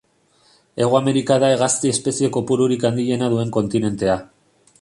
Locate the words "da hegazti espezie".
1.43-2.31